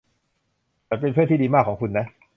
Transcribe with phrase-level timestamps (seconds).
[0.87, 2.05] ฉันเป็นเพื่อนที่ดีมากของคุณนะ